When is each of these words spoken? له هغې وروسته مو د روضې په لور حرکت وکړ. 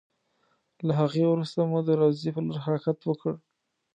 له 0.85 0.93
هغې 1.01 1.23
وروسته 1.27 1.59
مو 1.69 1.79
د 1.87 1.89
روضې 2.01 2.29
په 2.35 2.41
لور 2.47 2.57
حرکت 2.65 2.97
وکړ. 3.03 3.33